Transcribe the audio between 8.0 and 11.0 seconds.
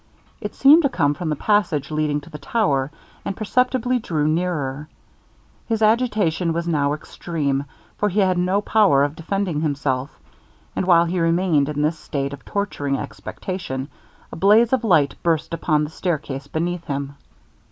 he had no power of defending himself, and